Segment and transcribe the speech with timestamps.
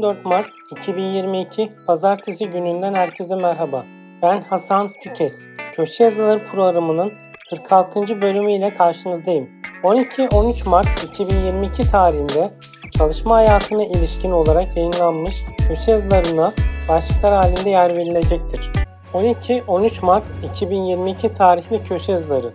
[0.00, 3.84] 14 Mart 2022 Pazartesi gününden herkese merhaba.
[4.22, 5.48] Ben Hasan Tükes.
[5.72, 7.12] Köşe Yazıları programının
[7.50, 8.20] 46.
[8.20, 9.48] bölümüyle karşınızdayım.
[9.82, 12.50] 12-13 Mart 2022 tarihinde
[12.98, 16.52] çalışma hayatına ilişkin olarak yayınlanmış köşe yazılarına
[16.88, 18.72] başlıklar halinde yer verilecektir.
[19.14, 20.24] 12-13 Mart
[20.54, 22.52] 2022 tarihli köşe yazıları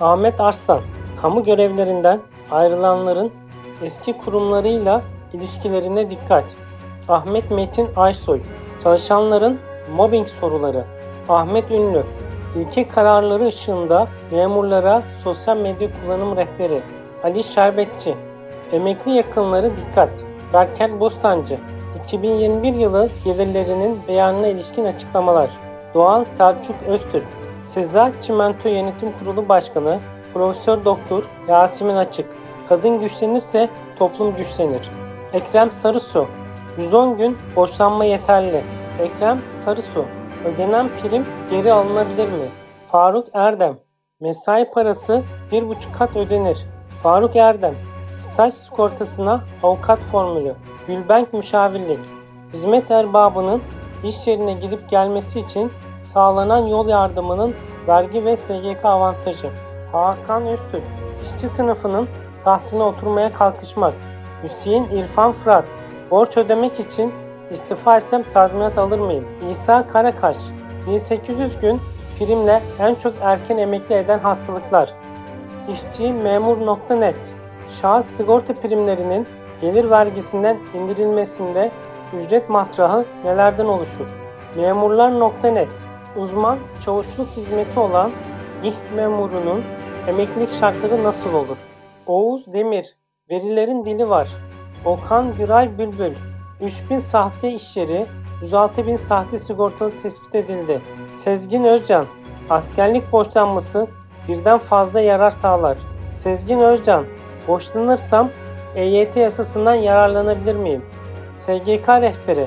[0.00, 0.80] Ahmet Arslan,
[1.22, 2.20] kamu görevlerinden
[2.50, 3.32] ayrılanların
[3.82, 5.02] eski kurumlarıyla
[5.32, 6.56] ilişkilerine dikkat.
[7.08, 8.40] Ahmet Metin Aysoy,
[8.82, 9.58] çalışanların
[9.96, 10.84] mobbing soruları.
[11.28, 12.02] Ahmet Ünlü,
[12.56, 16.80] ilke kararları ışığında memurlara sosyal medya kullanım rehberi.
[17.24, 18.14] Ali Şerbetçi,
[18.72, 20.10] emekli yakınları dikkat.
[20.52, 21.58] Berker Bostancı,
[22.04, 25.50] 2021 yılı gelirlerinin beyanına ilişkin açıklamalar.
[25.94, 27.26] Doğan Selçuk Öztürk,
[27.62, 29.98] Seza Çimento Yönetim Kurulu Başkanı
[30.34, 32.26] Profesör Doktor Yasemin Açık.
[32.68, 33.68] Kadın güçlenirse
[33.98, 34.90] toplum güçlenir.
[35.32, 36.26] Ekrem Sarısu
[36.78, 38.62] 110 gün borçlanma yeterli.
[39.00, 40.04] Ekrem Sarısu
[40.44, 42.48] Ödenen prim geri alınabilir mi?
[42.88, 43.78] Faruk Erdem
[44.20, 46.66] Mesai parası 1,5 kat ödenir.
[47.02, 47.74] Faruk Erdem
[48.16, 50.54] Staj sigortasına avukat formülü.
[50.86, 52.00] Gülbenk müşavirlik
[52.52, 53.62] Hizmet erbabının
[54.04, 57.54] iş yerine gidip gelmesi için sağlanan yol yardımının
[57.88, 59.50] vergi ve SGK avantajı.
[59.92, 60.84] Hakan Öztürk
[61.22, 62.08] İşçi sınıfının
[62.44, 63.94] tahtına oturmaya kalkışmak.
[64.42, 65.64] Hüseyin İrfan Fırat
[66.10, 67.12] Borç ödemek için
[67.50, 69.24] istifa etsem tazminat alır mıyım?
[69.50, 70.36] İsa Karakaş
[70.86, 71.80] 1800 gün
[72.18, 74.94] primle en çok erken emekli eden hastalıklar.
[75.72, 77.34] İşçi memur.net
[77.80, 79.26] Şahıs sigorta primlerinin
[79.60, 81.70] gelir vergisinden indirilmesinde
[82.16, 84.16] ücret matrahı nelerden oluşur?
[84.56, 85.68] Memurlar.net
[86.16, 88.10] Uzman çavuşluk hizmeti olan
[88.64, 89.64] İH memurunun
[90.08, 91.56] emeklilik şartları nasıl olur?
[92.06, 92.96] Oğuz Demir
[93.30, 94.28] Verilerin dili var.
[94.86, 96.12] Okan Güray Bülbül
[96.60, 98.06] 3000 sahte iş yeri,
[98.42, 100.80] 106 bin sahte sigortalı tespit edildi.
[101.10, 102.04] Sezgin Özcan
[102.50, 103.86] Askerlik borçlanması
[104.28, 105.78] birden fazla yarar sağlar.
[106.14, 107.04] Sezgin Özcan
[107.48, 108.30] Borçlanırsam
[108.74, 110.84] EYT yasasından yararlanabilir miyim?
[111.34, 112.46] SGK rehberi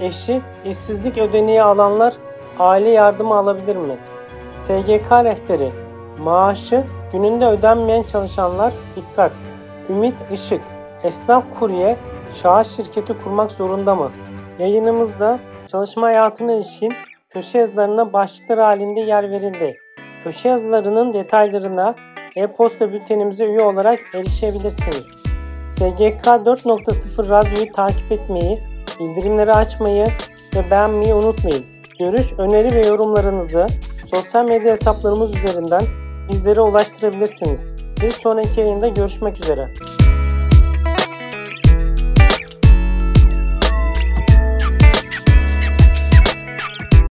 [0.00, 2.14] Eşi işsizlik ödeneği alanlar
[2.58, 3.96] aile yardımı alabilir mi?
[4.54, 5.72] SGK rehberi
[6.18, 9.32] Maaşı gününde ödenmeyen çalışanlar dikkat.
[9.88, 10.60] Ümit Işık
[11.04, 11.96] Esnaf kurye
[12.34, 14.10] şahıs şirketi kurmak zorunda mı?
[14.58, 16.92] Yayınımızda çalışma hayatına ilişkin
[17.28, 19.76] köşe yazılarına başlıklar halinde yer verildi.
[20.24, 21.94] Köşe yazılarının detaylarına
[22.36, 25.06] e-posta bültenimize üye olarak erişebilirsiniz.
[25.68, 28.58] SGK 4.0 radyoyu takip etmeyi,
[29.00, 30.06] bildirimleri açmayı
[30.54, 31.64] ve beğenmeyi unutmayın.
[31.98, 33.66] Görüş, öneri ve yorumlarınızı
[34.14, 35.82] sosyal medya hesaplarımız üzerinden
[36.32, 37.76] bizlere ulaştırabilirsiniz.
[38.02, 39.68] Bir sonraki yayında görüşmek üzere.